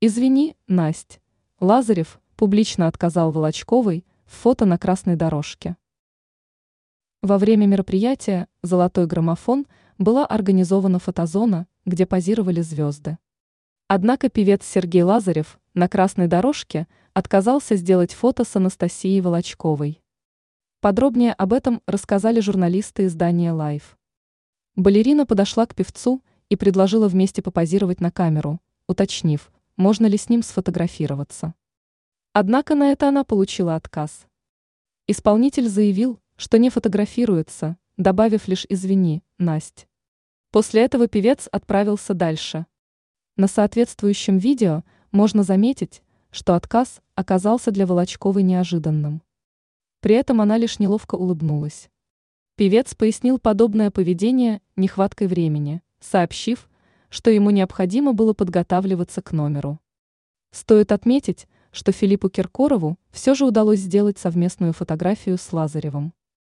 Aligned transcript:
Извини, 0.00 0.54
Насть. 0.68 1.20
Лазарев 1.58 2.20
публично 2.36 2.86
отказал 2.86 3.32
Волочковой 3.32 4.04
в 4.26 4.32
фото 4.32 4.64
на 4.64 4.78
красной 4.78 5.16
дорожке. 5.16 5.76
Во 7.20 7.36
время 7.36 7.66
мероприятия 7.66 8.46
«Золотой 8.62 9.08
граммофон» 9.08 9.66
была 9.98 10.24
организована 10.24 11.00
фотозона, 11.00 11.66
где 11.84 12.06
позировали 12.06 12.60
звезды. 12.60 13.18
Однако 13.88 14.28
певец 14.28 14.64
Сергей 14.64 15.02
Лазарев 15.02 15.58
на 15.74 15.88
красной 15.88 16.28
дорожке 16.28 16.86
отказался 17.12 17.74
сделать 17.74 18.12
фото 18.12 18.44
с 18.44 18.54
Анастасией 18.54 19.20
Волочковой. 19.20 20.00
Подробнее 20.80 21.32
об 21.32 21.52
этом 21.52 21.82
рассказали 21.86 22.38
журналисты 22.38 23.06
издания 23.06 23.50
Life. 23.50 23.96
Балерина 24.76 25.26
подошла 25.26 25.66
к 25.66 25.74
певцу 25.74 26.22
и 26.48 26.54
предложила 26.54 27.08
вместе 27.08 27.42
попозировать 27.42 28.00
на 28.00 28.12
камеру, 28.12 28.60
уточнив, 28.86 29.50
можно 29.78 30.06
ли 30.06 30.18
с 30.18 30.28
ним 30.28 30.42
сфотографироваться. 30.42 31.54
Однако 32.32 32.74
на 32.74 32.90
это 32.90 33.08
она 33.08 33.22
получила 33.24 33.76
отказ. 33.76 34.26
Исполнитель 35.06 35.68
заявил, 35.68 36.20
что 36.36 36.58
не 36.58 36.68
фотографируется, 36.68 37.78
добавив 37.96 38.48
лишь 38.48 38.66
«извини, 38.68 39.22
Насть». 39.38 39.88
После 40.50 40.82
этого 40.82 41.06
певец 41.06 41.48
отправился 41.52 42.12
дальше. 42.12 42.66
На 43.36 43.46
соответствующем 43.46 44.38
видео 44.38 44.82
можно 45.12 45.44
заметить, 45.44 46.02
что 46.32 46.56
отказ 46.56 47.00
оказался 47.14 47.70
для 47.70 47.86
Волочковой 47.86 48.42
неожиданным. 48.42 49.22
При 50.00 50.16
этом 50.16 50.40
она 50.40 50.56
лишь 50.56 50.80
неловко 50.80 51.14
улыбнулась. 51.14 51.88
Певец 52.56 52.96
пояснил 52.96 53.38
подобное 53.38 53.92
поведение 53.92 54.60
нехваткой 54.74 55.28
времени, 55.28 55.82
сообщив, 56.00 56.68
что 57.08 57.30
ему 57.30 57.50
необходимо 57.50 58.12
было 58.12 58.34
подготавливаться 58.34 59.22
к 59.22 59.32
номеру. 59.32 59.80
Стоит 60.50 60.92
отметить, 60.92 61.46
что 61.70 61.92
Филиппу 61.92 62.28
Киркорову 62.28 62.98
все 63.10 63.34
же 63.34 63.44
удалось 63.44 63.80
сделать 63.80 64.18
совместную 64.18 64.72
фотографию 64.72 65.38
с 65.38 65.52
Лазаревым. 65.52 66.12